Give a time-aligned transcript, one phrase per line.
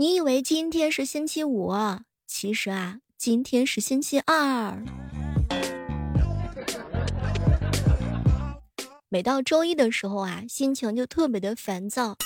[0.00, 1.74] 你以为今天是星期五，
[2.24, 4.80] 其实啊，今天是星期二。
[9.08, 12.16] 每到周一的时候啊，心情就特别的烦躁。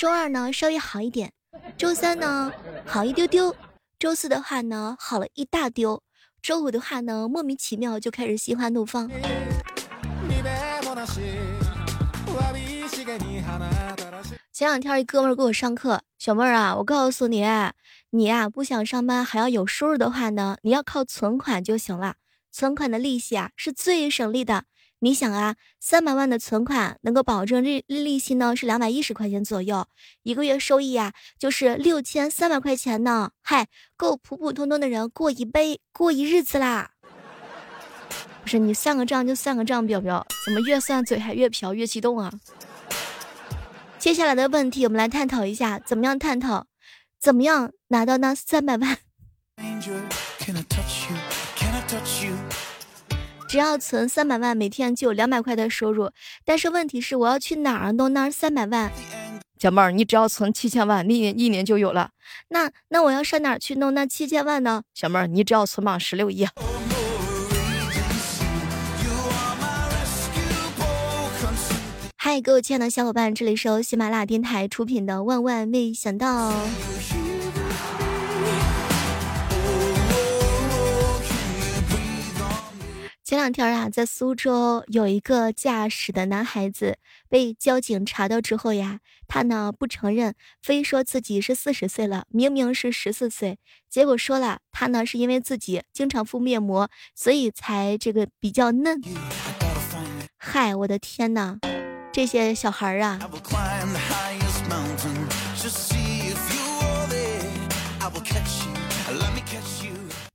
[0.00, 1.28] 周二呢，稍微好一点；
[1.76, 2.50] 周三呢，
[2.86, 3.52] 好一丢丢；
[3.98, 6.00] 周四的话呢，好了一大丢；
[6.40, 9.10] 周五的话呢，莫名其妙就开始心花怒放。
[14.58, 17.46] 前两天一哥们给我上课，小妹儿啊，我告诉你，
[18.10, 22.16] 你呀不想上班还要有收入的话呢，你要靠存款就行了。
[22.50, 24.64] 存款的利息啊是最省力的。
[24.98, 29.86] 你想啊，三百万的存款能够保证利利息呢是两百一十块钱左右，
[30.24, 36.90] 一个月收益啊就是六千三百块钱呢，嗨，够普普通通的人过一杯过一日子啦。
[38.42, 42.32] 不是你算个账就算个账，表表怎么越算嘴还越瓢越激动啊？
[43.98, 46.66] 接下来的问题，我们来探讨一下，怎么样探讨，
[47.20, 48.96] 怎么样拿到那三百万？
[53.48, 56.12] 只要存三百万，每天就有两百块的收入。
[56.44, 58.92] 但是问题是，我要去哪儿弄那三百万？
[59.58, 62.10] 小妹儿，你只要存七千万，一年一年就有了。
[62.50, 64.84] 那那我要上哪儿去弄那七千万呢？
[64.94, 66.46] 小妹儿，你只要存满十六亿。
[72.30, 76.52] 嗨，各位亲爱的小伙伴，这里是由喜马拉雅电台出品的《万万没想到》。
[83.24, 86.98] 前两天啊，在苏州有一个驾驶的男孩子
[87.30, 93.58] 被交警查到之后呀，他呢不承认，非说自己是四十岁了，明明是十四岁。
[93.88, 99.00] 结果说了，他呢是因为自己经常敷面膜，所以才这个比较嫩。
[100.36, 101.58] 嗨，我的天呐！
[102.18, 103.16] 这些小孩儿啊，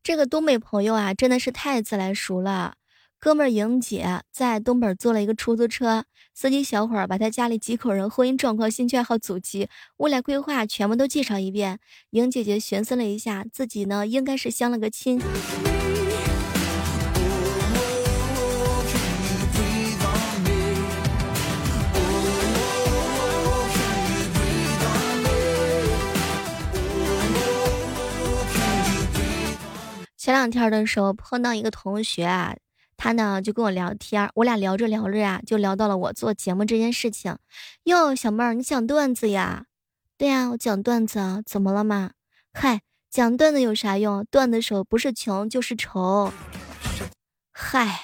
[0.01, 2.75] 这个东北朋友啊，真的是太自来熟了。
[3.19, 11.79] 哥们儿莹姐在东北坐了一个出租车，司机小伙儿把他家里几口人、婚姻状况、兴趣爱好、祖籍、未来规划全部都介绍一遍。
[12.11, 15.19] 莹姐姐寻思了一下，自己呢应该是相了个亲。
[30.43, 32.53] 两天的时候碰到一个同学啊，
[32.97, 37.37] 他呢就跟我聊天，我俩聊着聊着呀，就聊到了我做节目这件事情。
[37.83, 39.67] 哟，小妹儿，你讲段子呀？
[40.17, 42.11] 对呀，我讲段子啊，怎么了嘛？
[42.51, 44.25] 嗨，讲段子有啥用？
[44.29, 46.33] 段子手不是穷就是丑。
[47.53, 48.01] 嗨。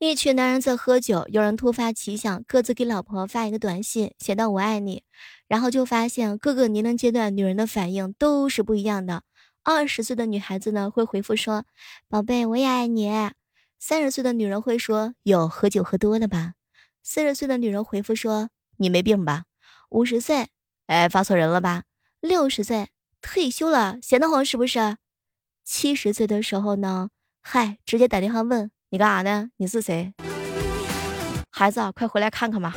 [0.00, 5.02] 一群男人在喝酒，有人突发奇想，各自给老婆发一个短信，写到“我爱你”，
[5.48, 9.24] 然后就发现各个年龄阶段女人的反应都是不一样的。
[9.64, 11.64] 二十岁的女孩子呢会回复说
[12.08, 13.10] ：“宝贝，我也爱你。”
[13.80, 16.52] 三十岁的女人会说：“有喝酒喝多了吧？”
[17.02, 19.46] 四十岁的女人回复说：“你没病吧？”
[19.90, 20.46] 五十岁，
[20.86, 21.82] 哎，发错人了吧？
[22.20, 22.86] 六十岁，
[23.20, 24.96] 退休了，闲得慌是不是？
[25.64, 27.10] 七十岁的时候呢？
[27.40, 28.70] 嗨，直接打电话问。
[28.90, 29.50] 你干啥呢？
[29.58, 30.14] 你是谁？
[31.50, 32.74] 孩子，快回来看看吧。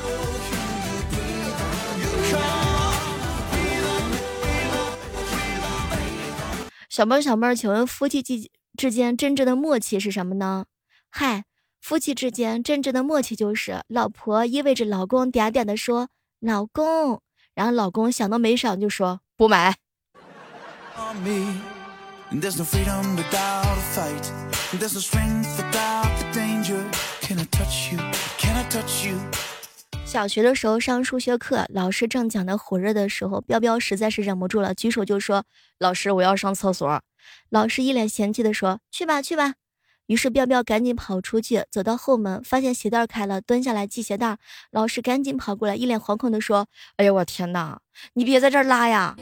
[6.89, 10.65] 小妹儿，小妹儿，请问夫妻之之间真正的默契是什么呢？
[11.09, 11.45] 嗨，
[11.79, 16.09] 夫妻之间真正的默契就是老婆意味着老公嗲嗲的说
[16.41, 17.21] “老公”，
[17.55, 19.77] 然后老公想都没想就说“不买”。
[30.03, 35.43] 小学的时候上数学课，老师正讲的火热的时候，彪彪实在是忍不住了，举手就说
[35.77, 37.03] ：“老师，我要上厕所。”
[37.49, 39.53] 老师一脸嫌弃的说：“去吧，去吧。”
[40.07, 44.39] 于是彪彪赶紧跑出去，走到后门，发现鞋带开了，蹲下来系鞋带。
[44.71, 46.65] 老师赶紧跑过来，一脸惶恐的说
[46.97, 47.79] ：“哎呀，我天哪，
[48.13, 49.15] 你别在这儿拉呀！”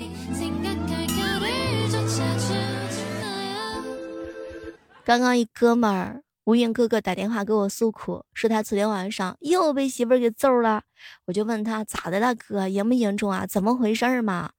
[5.09, 10.83] 刚刚一哥们儿吴云哥哥打电话给我诉苦，说他昨天晚上又被媳妇儿给揍了。
[11.25, 13.47] 我就问他咋的了，哥严不严重啊？
[13.47, 14.51] 怎么回事儿嘛？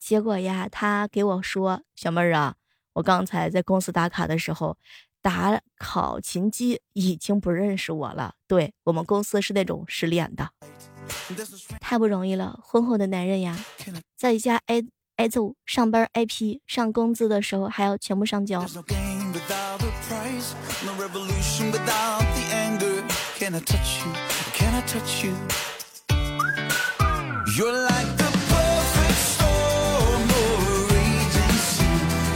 [0.00, 2.56] 结果呀，他给我说：“小妹儿啊，
[2.94, 4.76] 我刚才在公司打卡的时候，
[5.22, 8.34] 打考勤机已经不认识我了。
[8.48, 10.50] 对我们公司是那种失联的，
[11.80, 12.58] 太不容易了。
[12.60, 13.56] 婚后的男人呀，
[14.16, 14.82] 在家挨
[15.14, 18.66] 挨揍，上班挨批，上工资的时候还要全部上交。”
[19.42, 20.54] Without a price.
[20.84, 23.02] No revolution without the anger.
[23.38, 24.12] Can I touch you?
[24.54, 25.32] Can I touch you?
[27.56, 31.84] You're like the perfect storm of a raging sea.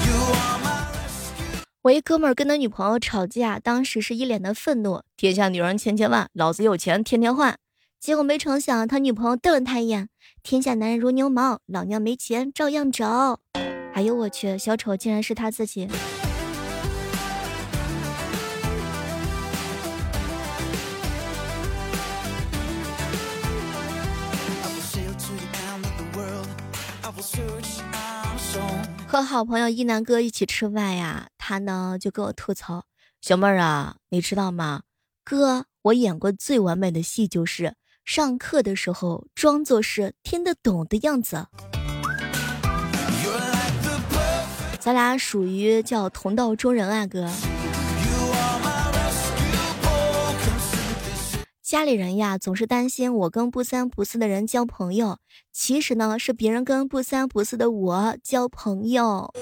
[0.06, 1.62] You are my rescue.
[1.82, 5.02] 我一哥们儿跟他女朋友吵架，当时是一脸的愤怒。
[5.16, 7.56] 天下女人千千万，老子有钱天天换。
[8.00, 10.08] 结果没成想，他女朋友瞪了他一眼
[10.42, 13.40] ：“天下男人如牛毛，老娘没钱照样找。”
[13.94, 15.88] 哎呦我去，小丑竟然是他自己。
[29.16, 32.84] 和好朋友一南哥一起吃饭呀，他呢就跟我吐槽
[33.22, 34.82] ：“小妹儿啊，你知道吗？
[35.24, 41.46] 哥，我演过最完美的戏就是上课的时候装作是听得懂的样子。”
[44.78, 47.26] 咱俩属于叫同道中人啊，哥。
[51.66, 55.18] 家里人呀，总是担心我跟不三不四的人交朋友，
[55.52, 59.34] 其实呢，是别人跟不三不四的我交朋友。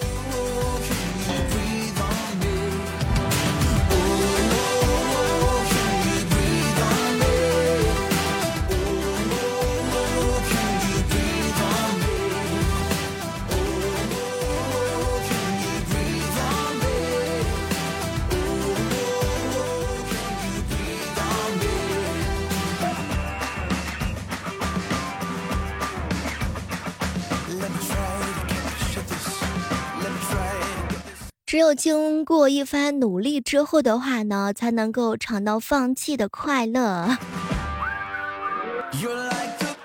[31.55, 37.17] 只有经过一番努力之后的话呢，才能够尝到放弃的快乐。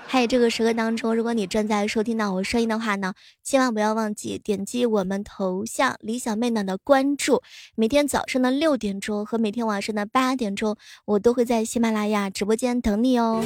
[0.04, 3.14] 还有这个时刻当中，如果你正在收听到我声音的话呢，
[3.44, 7.40] 千万不要忘记点击我们头像李小妹呢的关注。
[7.76, 13.44] 每天早上的六点钟和每天晚上的八点钟，我都会在喜马拉雅直播间等你哦。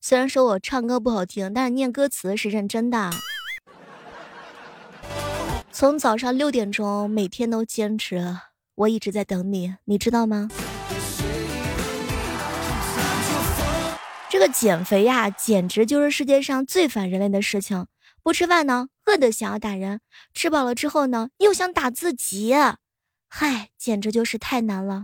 [0.00, 3.12] 虽然说我唱歌不好听，但是念歌词是认真的。
[5.74, 8.36] 从早上六点钟每天都坚持，
[8.74, 10.50] 我一直在等你，你知道吗？
[14.28, 17.86] 这个减肥呀，简直就是世界上最反人类的事情。
[18.22, 19.98] 不吃饭呢，饿的想要打人；
[20.34, 22.54] 吃饱了之后呢，又想打自己。
[23.26, 25.02] 嗨，简直就是太难了。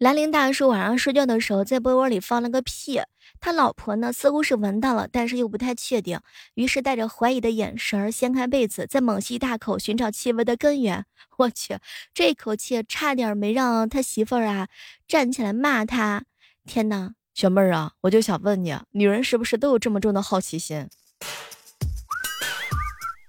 [0.00, 3.02] 兰陵大叔晚上睡觉的时候，在被窝里放了个屁，
[3.38, 6.18] 他老婆呢似乎是闻到了，但是又不太确定，
[6.54, 11.04] 于是带着怀疑的眼神掀开被子，再猛吸一大口，寻找气味的根源。
[11.36, 11.78] 我去，
[12.14, 14.68] 这口气差点没让他媳妇儿啊
[15.06, 16.24] 站起来骂他！
[16.64, 20.88] 天哪，小妹儿啊，我就想问你，女人是不是都有这么重的好奇心？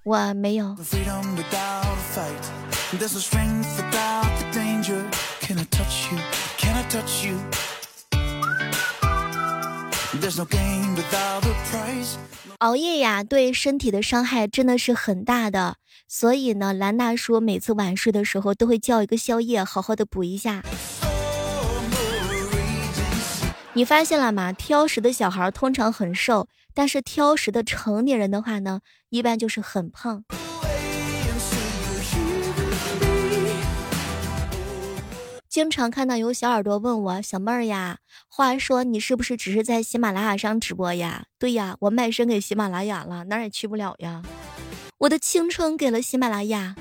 [0.06, 0.78] 我没有。
[12.58, 15.78] 熬夜呀，对身体的伤害真的是很大的。
[16.08, 20.62] 所以呢，兰大叔每次晚睡的时候都会叫一个宵夜，好好的补一下。
[23.74, 24.52] 你发现了吗？
[24.52, 30.26] 挑食的小孩通常很瘦，但是挑食的成年人的话呢，一般就是很胖。
[35.52, 37.98] 经常看到有小耳朵问我小妹儿呀，
[38.30, 41.26] 话说你是不是只是在喜马拉雅上直播呀？
[41.38, 44.22] 对呀，我卖身给喜马拉雅了，哪儿也去不了呀。
[45.00, 46.74] 我的青春给了喜马拉雅，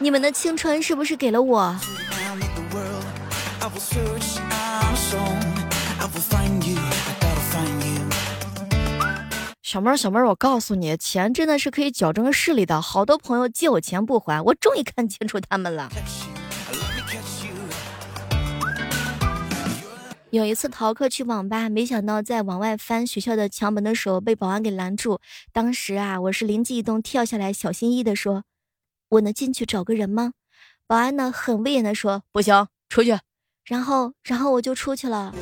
[0.00, 1.76] 你们的青春是不是给了我？
[9.62, 12.82] 小妹儿，小妹儿，我告诉你，钱真的是可以矫正视力的。
[12.82, 15.88] 好多朋友借我钱不还，我终于看清楚他们了。
[20.30, 25.18] 有一次逃课去网吧，没想到在往外翻学校的墙门的时候被保安给拦住。
[25.52, 28.44] 当时啊，我是灵机一动，跳下来，小心翼翼的说
[29.10, 30.34] ：“我能进去找个人吗？”
[30.86, 33.18] 保安呢，很威严的说：“不行，出去。”
[33.66, 35.34] 然后，然后我就出去了。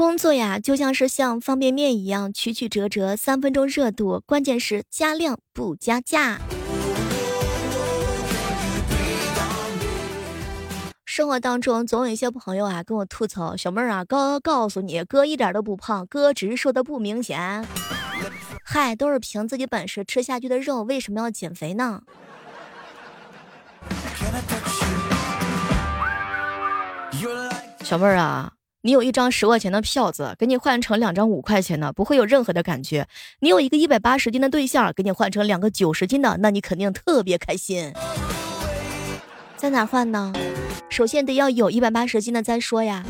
[0.00, 6.38] 工作呀，就像是像方便面一样，曲曲折折，三分钟热度，关键是加量不加价。
[11.04, 17.68] 生活当中总有一些朋友啊跟我吐槽，小妹儿啊，哥告诉你，哥一点都不胖，哥只是瘦的不明显。
[18.64, 22.00] 嗨，都是凭自己本事吃下去的肉，为什么要减肥呢？
[27.84, 33.06] 小妹儿啊，你有一张十块钱的票子，给你换成两张五块钱的，不会有任何的感觉。
[33.40, 37.92] 你有一个一百八十斤的对象，给你换成两个九十斤的，那你肯定特别开心。
[39.54, 40.32] 在哪换呢？
[40.88, 43.04] 首先得要有一百八十斤的再说呀。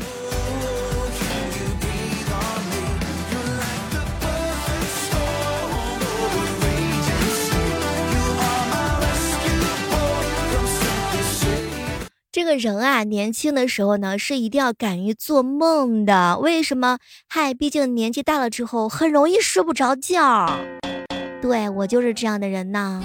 [12.51, 16.37] 个人啊，年轻的时候呢，是一定要敢于做梦的。
[16.39, 16.97] 为什么？
[17.29, 20.59] 嗨，毕竟年纪大了之后，很容易睡不着觉。
[21.41, 23.01] 对我就是这样的人呢。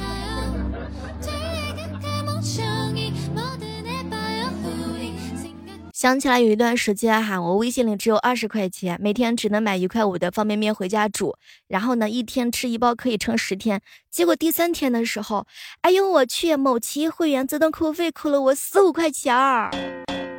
[6.06, 11.34] 想起来有一段时间哈，我微信里只有二十块钱，每天只能买一块五的方便面回家煮，
[11.66, 13.82] 然后呢，一天吃一包可以撑十天。
[14.08, 15.48] 结果第三天的时候，
[15.80, 19.68] 哎呦我去，某企会员自动扣费扣了我四五块钱儿，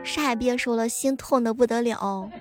[0.05, 2.31] 啥也别说了，心痛的不得了。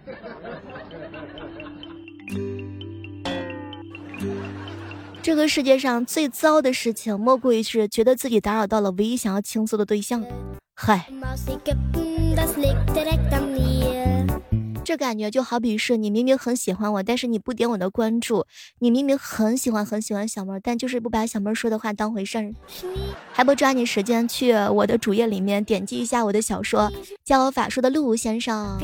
[5.20, 10.24] 这个世界上最糟的事情，莫过于是觉得自己打扰到了唯一想要倾诉的对象。
[10.78, 11.06] 嗨，
[14.84, 18.44] 这感觉就好比是你明明很喜欢我，但是你不点我的关注；
[18.80, 22.52] 你明明很喜欢很喜欢小妹，但就是不把小妹说的话当回事儿，
[23.32, 26.82] 还不抓紧时间去我的主页里面点击一下我的小说
[27.24, 28.78] 《教法术的陆先生》。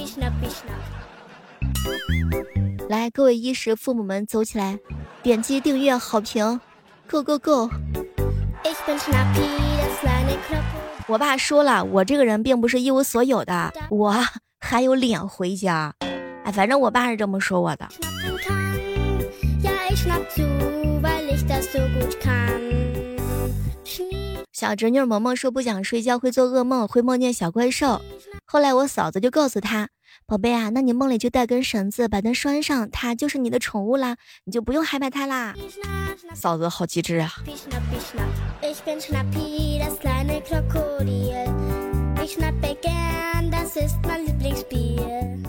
[2.88, 4.78] 来，各位衣食父母们，走起来！
[5.22, 6.58] 点击订阅、好评
[7.06, 7.70] ，Go Go Go！
[11.06, 14.14] 我爸说了，我这个人并不是一无所有的，我
[14.60, 15.92] 还有脸回家。
[16.44, 17.88] 哎，反正我爸是这么说我的。
[24.52, 28.00] 小侄女萌萌说不想睡觉，会做噩梦，会梦见小怪兽。
[28.46, 29.88] 后来我嫂子就告诉她。
[30.32, 35.54] 宝贝啊，那你梦里就带根绳子，把它拴上，它就是你的宠物啦，你就不用害怕它啦。
[36.34, 37.30] 嫂子好机智啊！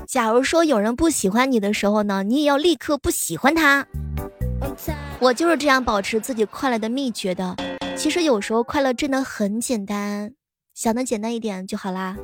[0.06, 3.88] 假如说有人不喜欢你的时候呢，你也要立刻不喜欢他。
[5.20, 7.56] 我就是这样保持自己快乐的秘诀的。
[7.96, 10.34] 其实有时候快乐真的很简单，
[10.74, 12.18] 想的简单一点就好啦。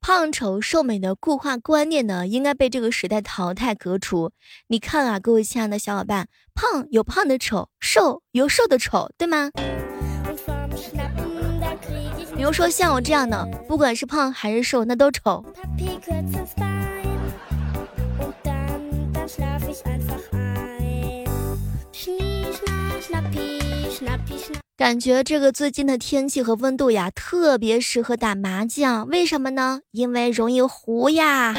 [0.00, 4.32] 胖丑瘦美的固化观念呢，应该被这个时代淘汰革除。
[4.68, 9.50] 你看啊，各位亲爱的小伙伴，胖有胖的丑，瘦有瘦的丑，对吗？
[12.36, 15.44] 比如说像我这样的，不管是胖还是瘦，那都丑。
[24.80, 29.06] 感觉这个最近的天气和温度呀，特别适合打麻将。
[29.08, 29.82] 为什么呢？
[29.90, 31.54] 因为容易糊呀。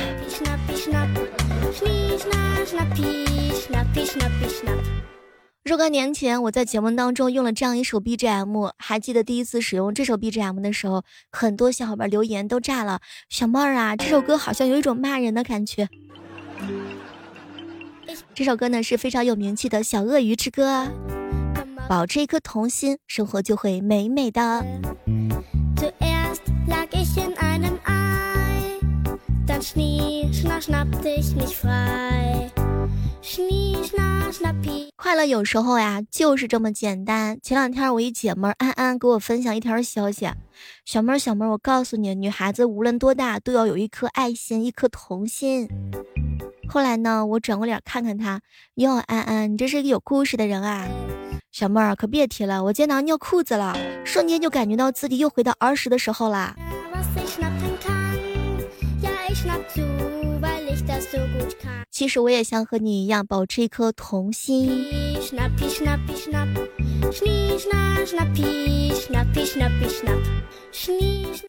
[5.63, 13.01] 若干年前，我在节目当中用了这样一首 BGM，还记得第一次使用这首 BGM 的时候，很多小伙伴留言都炸了。
[13.29, 15.87] 小妹儿啊，这首歌好像有一种骂人的感觉。
[18.33, 20.87] 这首歌呢是非常有名气的小鳄鱼之歌。
[21.91, 24.65] 保持一颗童心，生活就会美美的。
[34.95, 37.37] 快乐有时候呀，就是这么简单。
[37.43, 40.29] 前两天我一姐们安安给我分享一条消息，
[40.85, 45.67] 小妹儿小妹儿，我告诉你，女孩子无论多大都要有一颗爱心，一颗童心。
[46.69, 48.39] 后来呢，我转过脸看看她，
[48.75, 50.87] 哟，安安，你这是一个有故事的人啊。
[51.51, 56.55] 小妹儿可别提了，我见到尿裤子了，瞬间就感觉到自己又回到儿时的时候啦。
[61.91, 64.85] 其实我也想和你一样，保持一颗童心。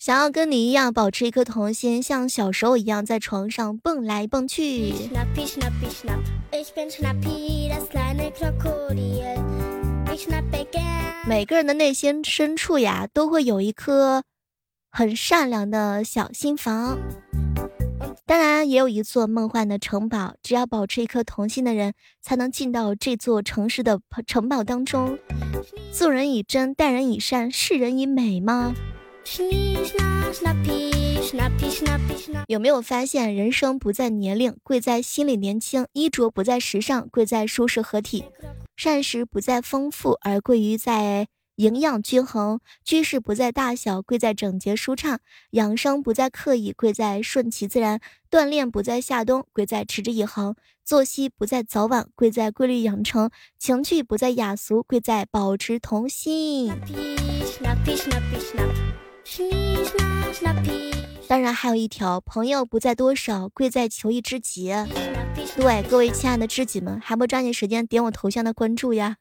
[0.00, 4.92] 想要跟你一样，保持一颗童心，像小时候一样在床上蹦来蹦去。
[11.26, 14.22] 每个人的内心深处呀，都会有一颗
[14.90, 16.98] 很善良的小心房。
[18.26, 25.18] 当然，也有一座梦幻的城堡，只要保持一颗童心的人，才能进到这座城市的城堡当中。
[25.92, 28.74] 做人以真，待人以善，视人以美吗？
[32.48, 38.24] 有没有发现，人生不在年龄，贵在心里年轻；衣着不在时尚，贵在舒适合体；
[38.82, 41.28] 膳食不在丰富，而贵于在。
[41.56, 45.18] 营养均衡，居室不在大小，贵在整洁舒畅；
[45.50, 47.98] 养生不在刻意，贵在顺其自然；
[48.28, 56.72] 锻炼不在夏冬，贵在持之以恒；作息不在早晚，贵在规律养成；情趣不在雅俗，贵在保持童心。
[61.28, 64.72] 当然，还有一条，朋友不在多少，贵在求一知己。
[65.56, 69.16] 对，各位亲爱的知己们，还不抓紧时间点我头像的关注呀？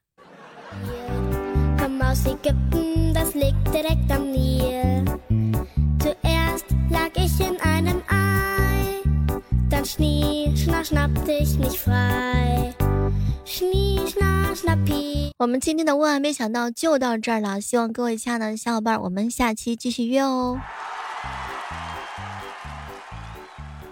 [15.38, 20.58] 我们今天的万万没想到就到这儿了，希望各位亲爱的小伙伴，我们下期继续约哦。